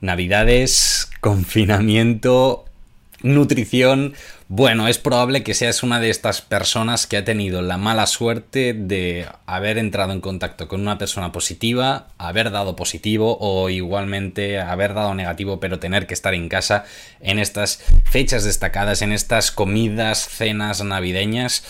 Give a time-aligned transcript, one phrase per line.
[0.00, 2.66] Navidades, confinamiento,
[3.22, 4.14] nutrición.
[4.48, 8.74] Bueno, es probable que seas una de estas personas que ha tenido la mala suerte
[8.74, 14.94] de haber entrado en contacto con una persona positiva, haber dado positivo o igualmente haber
[14.94, 16.84] dado negativo pero tener que estar en casa
[17.20, 21.64] en estas fechas destacadas, en estas comidas, cenas navideñas.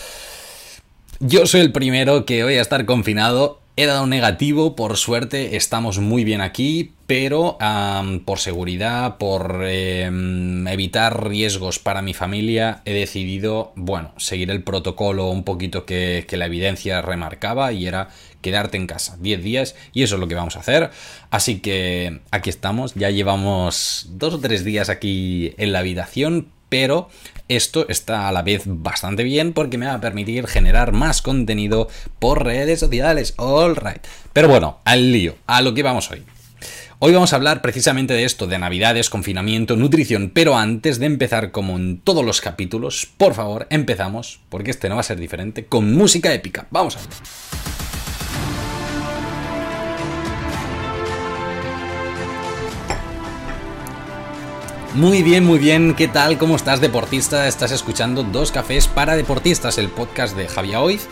[1.19, 5.99] Yo soy el primero que voy a estar confinado He dado negativo, por suerte estamos
[5.99, 7.57] muy bien aquí, pero
[8.25, 15.29] por seguridad, por em, evitar riesgos para mi familia, he decidido, bueno, seguir el protocolo
[15.29, 18.09] un poquito que, que la evidencia remarcaba y era
[18.41, 20.91] quedarte en casa 10 días y eso es lo que vamos a hacer.
[21.31, 27.09] Así que aquí estamos, ya llevamos dos o tres días aquí en la habitación, pero
[27.47, 31.87] esto está a la vez bastante bien porque me va a permitir generar más contenido
[32.19, 33.33] por redes sociales.
[33.37, 34.05] All right.
[34.33, 36.25] Pero bueno, al lío, a lo que vamos hoy.
[36.99, 41.51] Hoy vamos a hablar precisamente de esto, de navidades, confinamiento, nutrición, pero antes de empezar
[41.51, 45.67] como en todos los capítulos, por favor, empezamos, porque este no va a ser diferente,
[45.67, 46.65] con música épica.
[46.71, 47.66] Vamos a ver.
[54.97, 55.93] Muy bien, muy bien.
[55.93, 56.39] ¿Qué tal?
[56.39, 57.47] ¿Cómo estás, deportista?
[57.47, 61.07] Estás escuchando Dos Cafés para Deportistas, el podcast de Javier Oiz,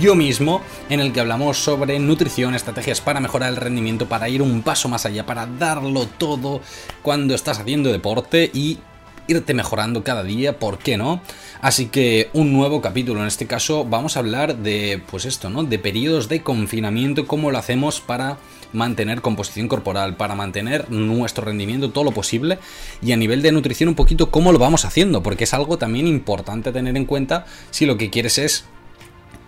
[0.00, 4.40] yo mismo, en el que hablamos sobre nutrición, estrategias para mejorar el rendimiento, para ir
[4.40, 6.60] un paso más allá, para darlo todo
[7.02, 8.78] cuando estás haciendo deporte y
[9.26, 11.20] irte mejorando cada día, ¿por qué no?
[11.60, 15.64] Así que un nuevo capítulo, en este caso vamos a hablar de, pues esto, ¿no?
[15.64, 18.38] De periodos de confinamiento, cómo lo hacemos para
[18.74, 22.58] mantener composición corporal, para mantener nuestro rendimiento todo lo posible
[23.02, 26.06] y a nivel de nutrición un poquito cómo lo vamos haciendo, porque es algo también
[26.06, 28.64] importante tener en cuenta si lo que quieres es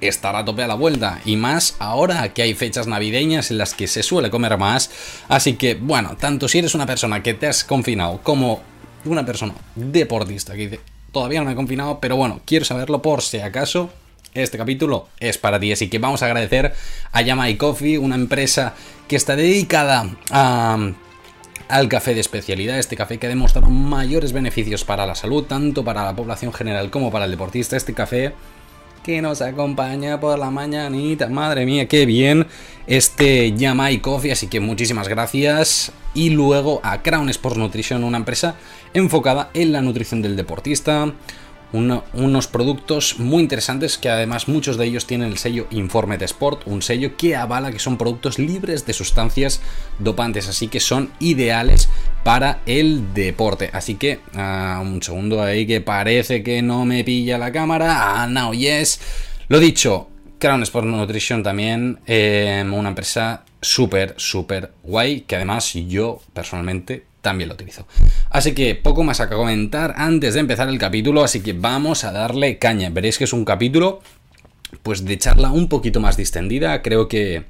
[0.01, 3.73] estar a tope a la vuelta y más ahora que hay fechas navideñas en las
[3.73, 4.91] que se suele comer más
[5.27, 8.61] así que bueno tanto si eres una persona que te has confinado como
[9.07, 10.81] una persona deportista que dice,
[11.13, 13.91] todavía no me he confinado, pero bueno, quiero saberlo por si acaso.
[14.35, 16.75] Este capítulo es para ti, así que vamos a agradecer
[17.11, 18.75] a Yamai Coffee, una empresa
[19.09, 25.07] que está dedicada al café de especialidad, este café que ha demostrado mayores beneficios para
[25.07, 27.77] la salud, tanto para la población general como para el deportista.
[27.77, 28.35] Este café
[29.03, 31.29] que nos acompaña por la mañanita.
[31.29, 32.47] Madre mía, qué bien
[32.89, 35.93] este Yamai Coffee, así que muchísimas gracias.
[36.13, 38.57] Y luego a Crown Sports Nutrition, una empresa
[38.95, 41.13] enfocada en la nutrición del deportista
[41.73, 46.67] unos productos muy interesantes que además muchos de ellos tienen el sello Informe de Sport,
[46.67, 49.61] un sello que avala que son productos libres de sustancias
[49.99, 51.89] dopantes, así que son ideales
[52.25, 53.71] para el deporte.
[53.73, 58.23] Así que, ah, un segundo ahí que parece que no me pilla la cámara.
[58.23, 59.01] Ah, no, yes.
[59.49, 66.21] Lo dicho, Crown Sport Nutrition también, eh, una empresa súper, súper guay, que además yo
[66.33, 67.87] personalmente también lo utilizo.
[68.31, 72.13] Así que poco más a comentar antes de empezar el capítulo, así que vamos a
[72.13, 72.91] darle caña.
[72.91, 74.01] Veréis que es un capítulo
[74.83, 77.45] pues de charla un poquito más distendida, creo que,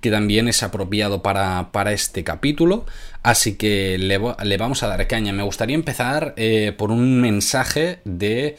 [0.00, 2.86] que también es apropiado para, para, este capítulo,
[3.22, 5.32] así que le, le, vamos a dar caña.
[5.32, 8.56] Me gustaría empezar eh, por un mensaje de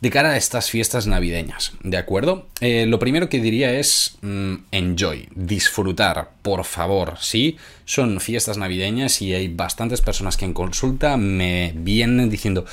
[0.00, 2.46] de cara a estas fiestas navideñas, ¿de acuerdo?
[2.60, 7.56] Eh, lo primero que diría es mm, enjoy, disfrutar, por favor, ¿sí?
[7.84, 12.64] Son fiestas navideñas y hay bastantes personas que en consulta me vienen diciendo...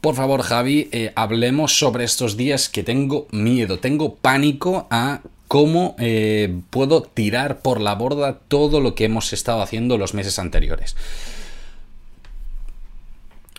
[0.00, 5.96] Por favor, Javi, eh, hablemos sobre estos días que tengo miedo, tengo pánico a cómo
[5.98, 10.94] eh, puedo tirar por la borda todo lo que hemos estado haciendo los meses anteriores.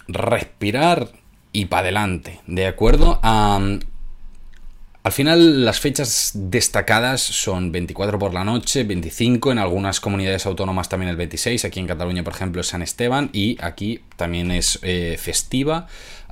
[0.08, 1.10] Respirar,
[1.52, 3.20] y para adelante, ¿de acuerdo?
[5.02, 10.90] al final las fechas destacadas son 24 por la noche, 25 en algunas comunidades autónomas
[10.90, 14.78] también el 26, aquí en Cataluña por ejemplo es San Esteban y aquí también es
[14.84, 15.88] eh, festiva.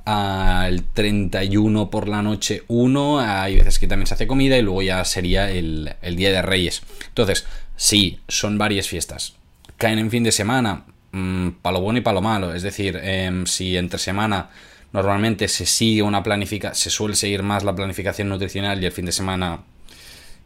[0.06, 4.82] el 31 por la noche 1, hay veces que también se hace comida y luego
[4.82, 6.82] ya sería el, Día de Reyes.
[7.08, 7.46] Entonces,
[7.76, 9.34] sí, son varias fiestas.
[9.76, 12.54] Caen en fin de semana, mm, para lo bueno y para lo malo.
[12.54, 14.50] Es decir, em, si entre semana
[14.92, 19.04] Normalmente se sigue una planificación, se suele seguir más la planificación nutricional y el fin
[19.04, 19.60] de semana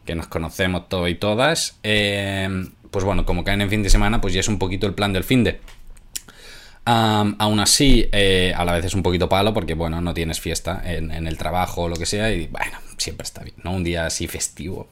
[0.05, 4.21] que nos conocemos todos y todas, eh, pues bueno, como caen en fin de semana,
[4.21, 5.59] pues ya es un poquito el plan del fin de.
[6.85, 10.81] aún así, eh, a la vez es un poquito palo porque, bueno, no tienes fiesta
[10.85, 13.71] en, en, el trabajo o lo que sea y, bueno, siempre está bien, ¿no?
[13.71, 14.89] Un día así festivo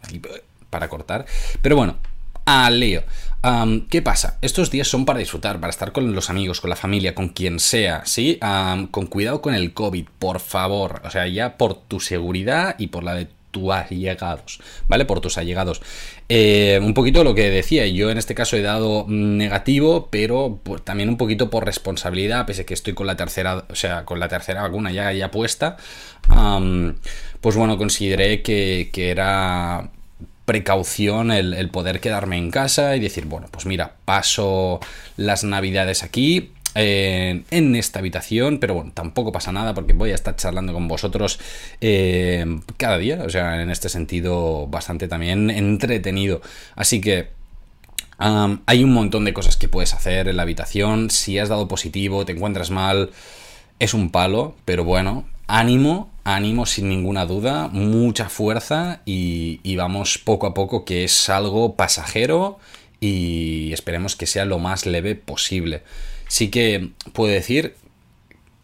[0.70, 1.26] para cortar.
[1.62, 1.98] Pero bueno,
[2.52, 3.04] al lío.
[3.90, 4.38] ¿Qué pasa?
[4.42, 7.60] Estos días son para disfrutar, para estar con los amigos, con la familia, con quien
[7.60, 8.40] sea, ¿sí?
[8.92, 11.02] con cuidado con el COVID, por favor.
[11.06, 15.06] O sea, ya por tu seguridad y por la de tus allegados, ¿vale?
[15.06, 15.82] Por tus allegados.
[16.30, 21.10] Eh, un poquito lo que decía, yo en este caso he dado negativo, pero también
[21.10, 24.30] un poquito por responsabilidad, pese a que estoy con la tercera, o sea, con la
[24.30, 25.78] tercera vacuna ya, ya puesta,
[27.42, 29.90] pues bueno, consideré que, era
[30.52, 34.82] precaución el, poder quedarme en casa y decir, bueno, pues mira, paso
[35.16, 40.36] las navidades aquí, en esta habitación, pero bueno, tampoco pasa nada porque voy a estar
[40.36, 41.40] charlando con vosotros
[41.80, 42.46] eh,
[42.76, 46.42] cada día, o sea, en este sentido bastante también entretenido.
[46.76, 47.30] Así que
[48.18, 52.26] hay un montón de cosas que puedes hacer en la habitación, si has dado positivo,
[52.26, 53.12] te encuentras mal,
[53.80, 60.18] es un palo, pero bueno, ánimo, ánimo sin ninguna duda, mucha fuerza y, y vamos
[60.18, 62.60] poco a poco que es algo pasajero
[63.00, 65.84] y esperemos que sea lo más leve posible.
[66.28, 67.76] Sí que puedo decir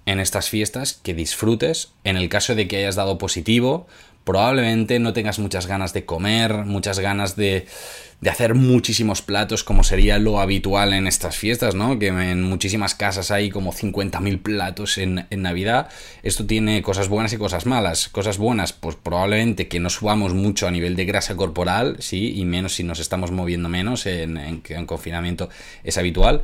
[0.07, 1.91] en estas fiestas que disfrutes.
[2.03, 3.87] En el caso de que hayas dado positivo,
[4.27, 7.65] probablemente no tengas muchas ganas de comer, muchas ganas de,
[8.29, 11.97] hacer muchísimos platos, como sería lo habitual en estas fiestas, ¿no?
[11.97, 15.87] Que en muchísimas casas hay como 50.000 platos en, Navidad.
[16.23, 18.09] Esto tiene cosas buenas y cosas malas.
[18.09, 22.43] Cosas buenas, pues probablemente que no subamos mucho a nivel de grasa corporal, sí, y
[22.43, 25.47] menos si nos estamos moviendo menos en, en, en confinamiento
[25.85, 26.41] es habitual.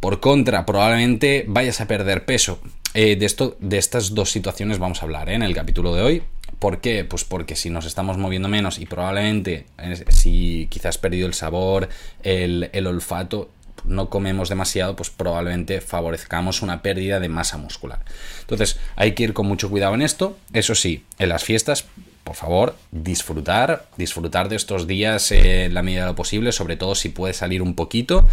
[0.00, 2.58] Por contra, probablemente vayas a perder peso.
[2.94, 5.34] Eh, de, esto, de estas dos situaciones vamos a hablar ¿eh?
[5.34, 6.22] en el capítulo de hoy.
[6.62, 7.04] ¿Por qué?
[7.04, 11.88] Pues porque si nos estamos moviendo menos y probablemente eh, si quizás perdido el sabor,
[12.22, 13.50] el, olfato,
[13.84, 17.98] no comemos demasiado, pues probablemente favorezcamos una pérdida de masa muscular.
[18.42, 20.38] Entonces, hay que ir con mucho cuidado en esto.
[20.52, 21.86] Eso sí, en las fiestas
[22.22, 26.94] por favor, disfrutar, disfrutar de estos días en la medida de lo posible, sobre todo
[26.94, 28.28] si puede salir un poquito.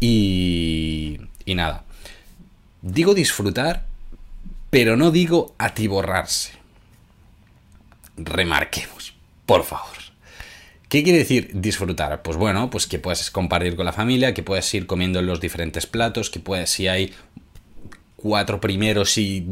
[0.00, 1.84] Y nada,
[2.82, 3.86] digo disfrutar,
[4.68, 6.57] pero no digo atiborrarse.
[8.18, 9.14] Remarquemos,
[9.46, 9.96] por favor.
[10.88, 12.22] ¿Qué quiere decir disfrutar?
[12.22, 15.40] Pues bueno, pues que puedes compartir con la familia, que puedes ir comiendo en los
[15.40, 17.12] diferentes platos, que puedes, si hay
[18.16, 19.46] cuatro primeros y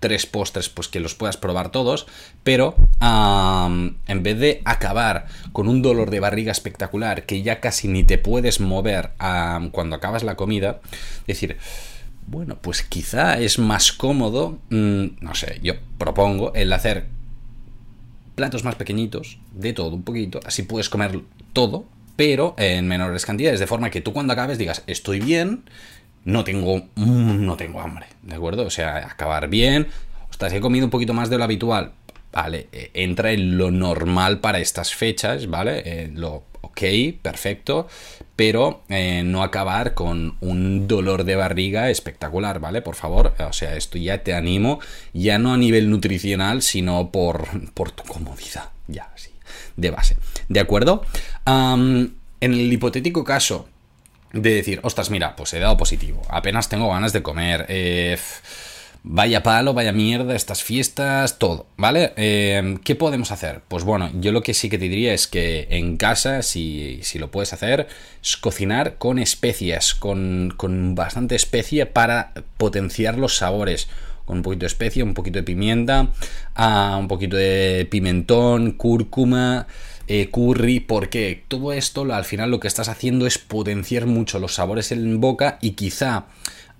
[0.00, 2.06] tres postres, pues que los puedas probar todos,
[2.44, 8.04] pero en vez de acabar con un dolor de barriga espectacular que ya casi ni
[8.04, 9.10] te puedes mover
[9.72, 10.80] cuando acabas la comida,
[11.26, 11.56] decir,
[12.26, 17.06] bueno, pues quizá es más cómodo, mm, no sé, yo propongo el hacer
[18.38, 23.58] platos más pequeñitos, de todo un poquito, así puedes comer todo, pero en menores cantidades,
[23.58, 25.64] de forma que tú cuando acabes digas, estoy bien,
[26.24, 28.64] no tengo, mm, no tengo hambre, ¿de acuerdo?
[28.64, 29.88] O sea, acabar bien,
[30.30, 31.94] ostras, he comido un poquito más de lo habitual,
[32.32, 35.82] vale, eh, entra en lo normal para estas fechas, ¿vale?
[35.84, 36.82] Eh, lo ok,
[37.22, 37.88] perfecto,
[38.36, 42.82] pero eh, no acabar con un dolor de barriga espectacular, ¿vale?
[42.82, 44.80] Por favor, o sea, esto ya te animo,
[45.12, 49.30] ya no a nivel nutricional, sino por, por tu comodidad, ya, sí,
[49.76, 50.16] de base,
[50.48, 51.04] ¿de acuerdo?
[51.46, 52.12] en
[52.52, 53.66] el hipotético caso
[54.32, 58.18] de decir, ostras, mira, pues he dado positivo, apenas tengo ganas de comer, eh,
[59.10, 62.12] vaya palo, vaya mierda, estas fiestas, todo, ¿vale?
[62.16, 63.62] Eh, ¿Qué podemos hacer?
[63.66, 67.18] Pues bueno, yo lo que sí que te diría es que en casa, si, si
[67.18, 67.88] lo puedes hacer,
[68.22, 73.88] es cocinar con especias, con, con bastante especia para potenciar los sabores
[74.26, 76.08] con un poquito de especia, un poquito de pimienta,
[76.54, 79.66] ah, un poquito de pimentón, cúrcuma,
[80.06, 84.54] eh, curry, porque todo esto al final lo que estás haciendo es potenciar mucho los
[84.54, 86.26] sabores en boca y quizá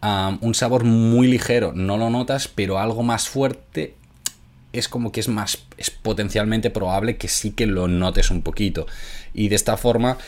[0.01, 3.95] un sabor muy ligero no lo notas, pero algo más fuerte
[4.73, 8.87] es como que es más, es potencialmente probable que sí que lo notes un poquito.
[9.35, 10.19] Y de esta forma,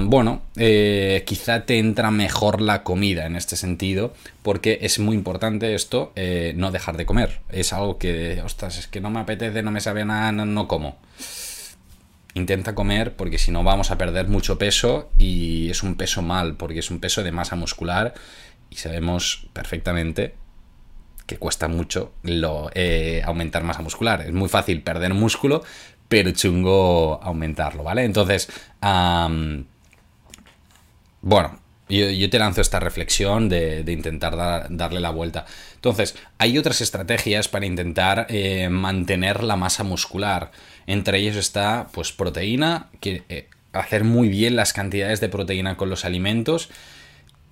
[0.00, 5.74] bueno, eh, quizá te entra mejor la comida en este sentido, porque es muy importante
[5.74, 7.40] esto, eh, no dejar de comer.
[7.50, 10.96] Es algo que, ostras, es que no me apetece, no me sabe nada, no como
[12.34, 16.54] intenta comer porque si no vamos a perder mucho peso y es un peso mal
[16.54, 18.14] porque es un peso de masa muscular
[18.70, 20.34] y sabemos perfectamente
[21.26, 24.22] que cuesta mucho lo, eh, aumentar masa muscular.
[24.22, 25.62] Es muy fácil perder músculo,
[26.08, 28.04] pero chungo aumentarlo, ¿vale?
[28.04, 28.48] Entonces,
[31.20, 35.46] bueno, yo, te lanzo esta reflexión de, intentar darle la vuelta.
[35.74, 40.50] Entonces, hay otras estrategias para intentar eh, mantener la masa muscular.
[40.86, 45.90] Entre ellos está, pues, proteína, que eh, hacer muy bien las cantidades de proteína con
[45.90, 46.70] los alimentos.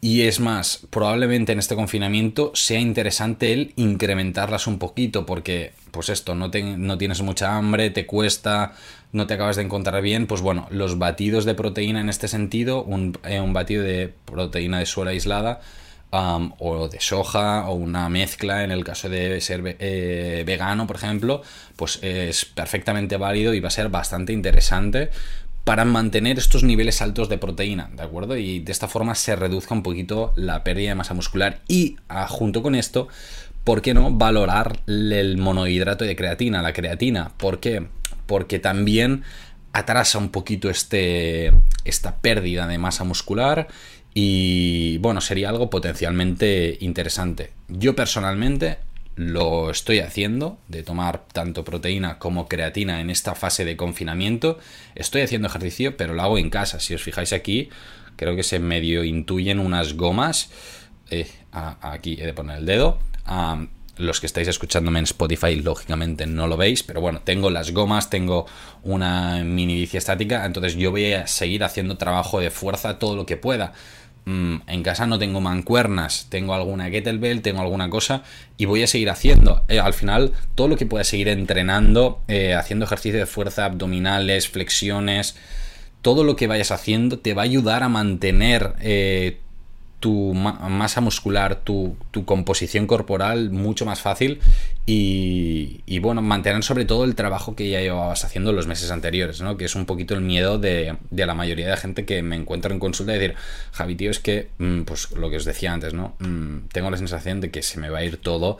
[0.00, 6.08] Y es más, probablemente en este confinamiento sea interesante el incrementarlas un poquito, porque, pues
[6.08, 8.74] esto, no, no tienes mucha hambre, te cuesta,
[9.12, 12.84] no te acabas de encontrar bien, pues bueno, los batidos de proteína en este sentido,
[12.84, 15.60] un, eh, un batido de proteína de suela aislada,
[16.10, 21.42] o de soja o una mezcla en el caso de ser eh, vegano, por ejemplo,
[21.76, 25.10] pues es perfectamente válido y va a ser bastante interesante
[25.68, 28.38] para mantener estos niveles altos de proteína, ¿de acuerdo?
[28.38, 32.26] Y de esta forma se reduzca un poquito la pérdida de masa muscular y ah,
[32.26, 33.08] junto con esto,
[33.64, 37.32] ¿por qué no valorar el monohidrato de creatina, la creatina?
[37.36, 37.86] ¿Por qué?
[38.24, 39.24] Porque también
[39.74, 41.52] atrasa un poquito este,
[41.84, 43.68] esta pérdida de masa muscular
[44.14, 47.50] y bueno, sería algo potencialmente interesante.
[47.68, 48.78] Yo personalmente
[49.18, 54.60] lo estoy haciendo, de tomar tanto proteína como creatina en esta fase de confinamiento.
[54.94, 56.78] Estoy haciendo ejercicio, pero lo hago en casa.
[56.78, 57.68] Si os fijáis aquí,
[58.14, 60.50] creo que se medio intuyen unas gomas.
[61.10, 63.00] Eh, aquí he de poner el dedo.
[63.96, 68.10] los que estáis escuchándome en Spotify, lógicamente no lo veis, pero bueno, tengo las gomas,
[68.10, 68.46] tengo
[68.84, 73.26] una mini bici estática, entonces yo voy a seguir haciendo trabajo de fuerza todo lo
[73.26, 73.72] que pueda.
[74.28, 78.24] Mm, en casa no tengo mancuernas, tengo alguna kettlebell, tengo alguna cosa
[78.58, 79.64] y voy a seguir haciendo.
[79.68, 84.46] Eh, al final, todo lo que pueda seguir entrenando, eh, haciendo ejercicio de fuerza, abdominales,
[84.50, 85.34] flexiones,
[86.02, 89.40] todo lo que vayas haciendo te va a ayudar a mantener eh,
[90.00, 94.40] tu masa muscular, tu, composición corporal mucho más fácil
[94.86, 99.56] y, bueno, mantener sobre todo el trabajo que ya llevabas haciendo los meses anteriores, ¿no?
[99.56, 102.80] Que es un poquito el miedo de, la mayoría de gente que me encuentra en
[102.80, 103.36] consulta y decir,
[103.72, 106.14] Javi, tío, es que, mm, pues lo que os decía antes, ¿no?
[106.20, 108.58] Mm, tengo la sensación de que se me va a ir todo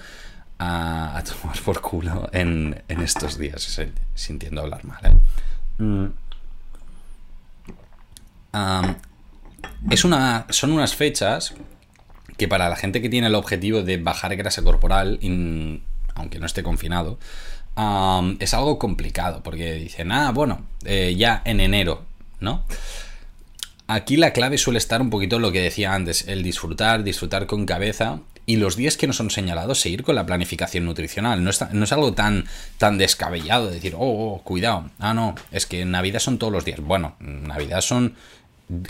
[0.58, 3.80] a, tomar por culo en, estos días,
[4.14, 5.82] sintiendo hablar mal, ¿eh?
[5.82, 6.08] Mm
[9.90, 11.54] es una, son unas fechas
[12.36, 15.18] que para la gente que tiene el objetivo de bajar grasa corporal,
[16.14, 17.18] aunque no esté confinado,
[18.40, 22.04] es algo complicado, porque dicen, ah, bueno, eh, ya en enero,
[22.40, 22.64] ¿no?
[23.86, 27.64] Aquí la clave suele estar un poquito lo que decía antes, el disfrutar, disfrutar con
[27.64, 31.42] cabeza y los días que nos son señalados seguir con la planificación nutricional.
[31.42, 32.46] No, no es algo tan,
[32.78, 36.80] tan descabellado decir, oh, oh, cuidado, ah, no, es que Navidad son todos los días.
[36.80, 38.14] Bueno, Navidad son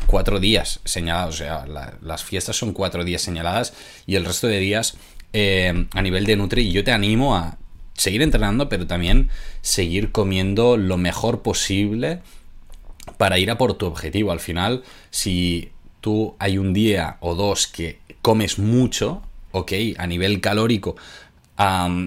[0.06, 1.64] cuatro días señalados, o sea,
[2.00, 3.74] las fiestas son cuatro días señaladas
[4.06, 4.96] y el resto de días
[5.32, 7.58] eh, a nivel de Nutri, yo te animo a
[7.94, 9.28] seguir entrenando, pero también
[9.60, 12.20] seguir comiendo lo mejor posible
[13.16, 14.32] para ir a por tu objetivo.
[14.32, 15.70] Al final, si
[16.00, 20.96] tú hay un día o dos que comes mucho, ok, a nivel calórico,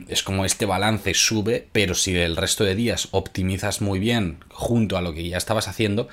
[0.08, 4.98] es como este balance sube, pero si el resto de días optimizas muy bien junto
[4.98, 6.08] a lo que ya estabas haciendo,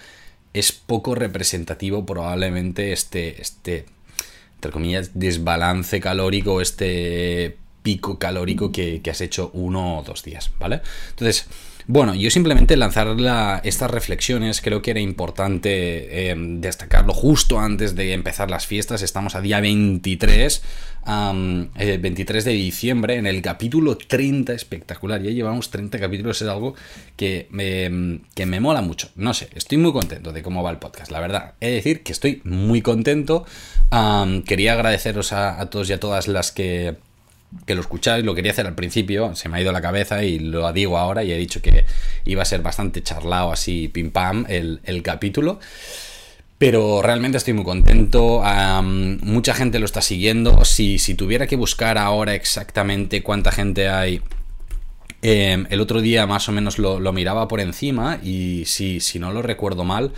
[0.59, 3.87] es poco representativo probablemente este, este,
[4.57, 10.51] entre comillas, desbalance calórico, este pico calórico que, que has hecho uno o dos días,
[10.59, 10.81] ¿vale?
[11.11, 11.47] Entonces,
[11.89, 13.17] bueno, yo simplemente lanzar
[13.65, 19.01] estas reflexiones, creo que era importante em, destacarlo justo antes de empezar las fiestas.
[19.01, 20.63] Estamos a día 23,
[21.07, 25.23] 23 eh, de diciembre, en el capítulo 30, espectacular.
[25.23, 26.75] Ya llevamos 30 capítulos, es algo
[27.17, 29.09] que me, que me mola mucho.
[29.17, 31.55] No sé, estoy muy contento de cómo va el podcast, la verdad.
[31.63, 33.47] He de decir que estoy muy contento.
[34.45, 36.97] quería agradeceros a todos y a todas las que
[37.67, 40.39] que lo escucháis, lo quería hacer al principio, se me ha ido la cabeza y
[40.39, 41.87] lo digo ahora y he dicho que
[42.25, 45.59] iba a ser bastante charlado así pim pam el, capítulo.
[46.59, 48.43] Pero realmente estoy muy contento.
[48.83, 50.65] mucha gente lo está siguiendo.
[50.65, 54.21] Si, si, tuviera que buscar ahora exactamente cuánta gente hay.
[55.23, 58.19] Em, el otro día más o menos lo, miraba por encima.
[58.25, 60.13] Y si, si no lo recuerdo mal.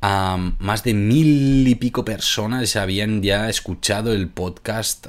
[0.00, 5.06] más de mil y pico personas habían ya escuchado el podcast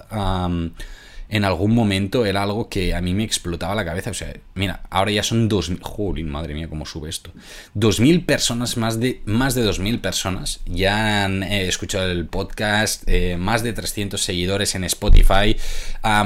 [1.29, 4.11] en algún momento era algo que a mí me explotaba la cabeza.
[4.11, 7.31] O sea, mira, ahora ya son dos Jolín, madre mía, cómo sube esto.
[7.73, 12.25] Dos mil personas, más de, más de dos mil personas ya han eh, escuchado el
[12.27, 15.57] podcast, eh, más de 300 seguidores en Spotify.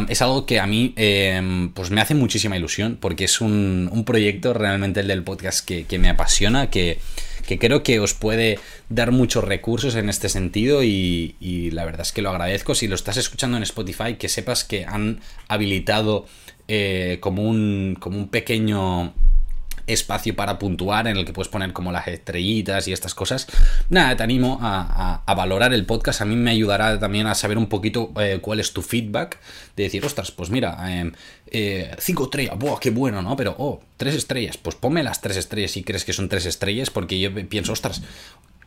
[0.09, 4.05] es algo que a mí em, pues me hace muchísima ilusión porque es un, un
[4.05, 6.99] proyecto realmente el del podcast que, que me apasiona, que
[7.51, 11.35] que creo que os puede dar muchos recursos en este sentido y,
[11.73, 12.75] la verdad es que lo agradezco.
[12.75, 16.25] Si lo estás escuchando en Spotify, que sepas que han habilitado
[16.69, 19.13] eh, como, un, como un pequeño
[19.87, 23.47] espacio para puntuar en el que puedes poner como las estrellitas y estas cosas.
[23.89, 26.21] Nada, te animo a, valorar el podcast.
[26.21, 29.39] A mí me ayudará también a saber un poquito eh, cuál es tu feedback.
[29.75, 31.11] De decir, ostras, pues mira, em,
[31.47, 33.35] eh, cinco estrellas, ¡buah, qué bueno, ¿no?
[33.35, 36.89] Pero, oh, tres estrellas, pues ponme las tres estrellas si crees que son tres estrellas,
[36.89, 38.01] porque yo pienso, ostras,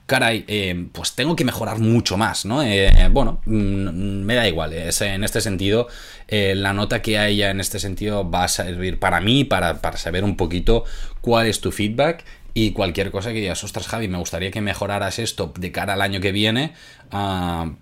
[0.07, 2.63] caray, eh, pues tengo que mejorar mucho más, ¿no?
[2.63, 5.89] Eh, bueno, mm, me da igual, en este sentido,
[6.29, 10.25] eh, la nota que haya en este sentido va a servir para mí, para, saber
[10.25, 10.85] un poquito
[11.21, 15.19] cuál es tu feedback y cualquier cosa que digas, ostras Javi, me gustaría que mejoraras
[15.19, 16.75] esto de cara al año que viene.
[17.11, 17.73] Ah,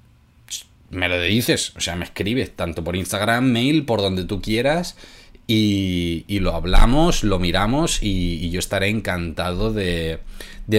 [0.91, 4.97] me lo dices, o sea, me escribes tanto por Instagram, mail, por donde tú quieras.
[5.47, 10.21] Y, lo hablamos, lo miramos y, yo estaré encantado de,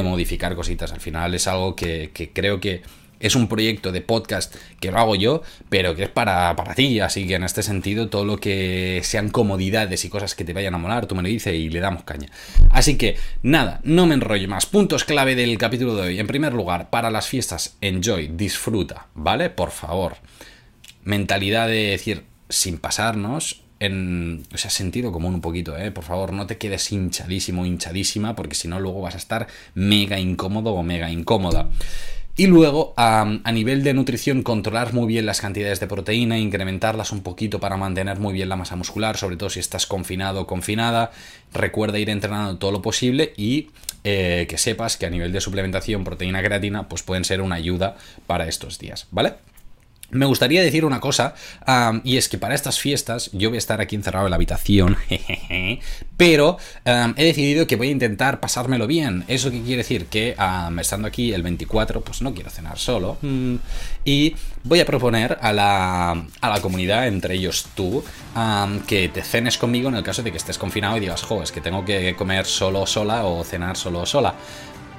[0.03, 0.91] modificar cositas.
[0.91, 2.81] Al final es algo que, que creo que
[3.23, 6.99] es un proyecto de podcast que lo hago yo, pero que es para, para ti.
[6.99, 10.75] Así que en este sentido, todo lo que sean comodidades y cosas que te vayan
[10.75, 12.27] a molar, tú me lo dices y le damos caña.
[12.69, 14.65] Así que nada, no me enrollo más.
[14.65, 16.19] Puntos clave del capítulo de hoy.
[16.19, 19.49] En primer lugar, para las fiestas, enjoy, disfruta, ¿vale?
[19.49, 20.17] Por favor.
[21.05, 25.91] Mentalidad de decir, sin pasarnos, en, o sea, sentido común un poquito, ¿eh?
[25.91, 30.19] Por favor, no te quedes hinchadísimo, hinchadísima, porque si no, luego vas a estar mega
[30.19, 31.69] incómodo o mega incómoda.
[32.35, 37.21] Y luego, a, nivel de nutrición, controlar muy bien las cantidades de proteína, incrementarlas un
[37.21, 41.11] poquito para mantener muy bien la masa muscular, sobre todo si estás confinado o confinada.
[41.53, 43.69] Recuerda ir entrenando todo lo posible y
[44.03, 47.97] eh, que sepas que a nivel de suplementación, proteína creatina, pues pueden ser una ayuda
[48.25, 49.33] para estos días, ¿vale?
[50.13, 51.35] Me gustaría decir una cosa,
[52.03, 54.97] y es que para estas fiestas yo voy a estar aquí encerrado en la habitación,
[56.17, 59.23] pero he decidido que voy a intentar pasármelo bien.
[59.27, 60.05] ¿Eso qué quiere decir?
[60.07, 60.35] Que
[60.79, 63.17] estando aquí el 24, pues no quiero cenar solo.
[63.21, 63.55] Mm,
[64.05, 68.03] y voy a proponer a la, a la comunidad, entre ellos tú,
[68.87, 71.51] que te cenes conmigo en el caso de que estés confinado y digas, jo, es
[71.51, 74.35] que tengo que comer solo sola o cenar solo sola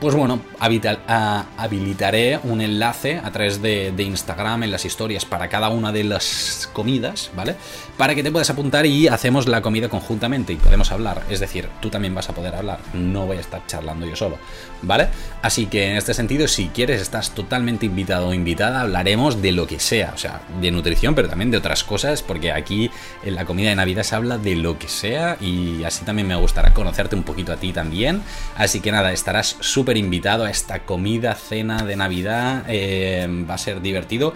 [0.00, 5.90] pues bueno, habilitaré un enlace a través de, Instagram en las historias para cada una
[5.90, 7.56] de las comidas, ¿vale?
[7.96, 11.22] Para que te puedas apuntar y hacemos la comida conjuntamente y podemos hablar.
[11.30, 14.38] Es decir, tú también vas a poder hablar, no voy a estar charlando yo solo,
[14.82, 15.08] ¿vale?
[15.42, 19.66] Así que en este sentido, si quieres, estás totalmente invitado o invitada, hablaremos de lo
[19.66, 22.90] que sea, o sea, de nutrición, pero también de otras cosas, porque aquí
[23.22, 26.36] en la comida de Navidad se habla de lo que sea y así también me
[26.36, 28.22] gustará conocerte un poquito a ti también.
[28.56, 32.64] Así que nada, estarás súper invitado a esta comida, cena de Navidad.
[32.68, 34.34] Eh, va a ser divertido.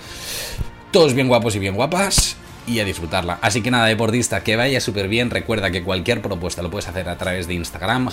[0.91, 2.37] Todos bien guapos y bien guapas
[2.67, 3.39] y a disfrutarla.
[3.43, 5.31] Así que nada, deportista, que vaya súper bien.
[5.31, 8.11] Recuerda que cualquier propuesta lo puedes hacer a través de Instagram,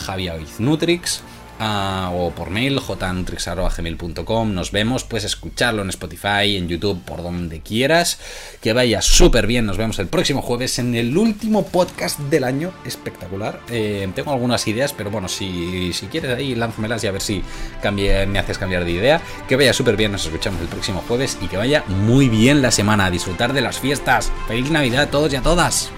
[0.60, 1.22] Nutrix
[1.60, 8.20] o por mail jnutrix.gmail.com nos vemos, puedes escucharlo en Spotify, en YouTube, por donde quieras.
[8.62, 12.74] Que vaya súper bien, nos vemos el próximo jueves en el último podcast del año,
[12.86, 13.62] espectacular.
[13.70, 17.44] Eh, tengo algunas ideas, pero bueno, si, si quieres ahí lánzamelas y a ver si
[17.82, 21.38] cambie, me haces cambiar de idea, que vaya súper bien, nos escuchamos el próximo jueves
[21.42, 25.12] y que vaya muy bien la semana, a disfrutar de las fiestas, feliz Navidad a
[25.12, 25.92] todos y a todas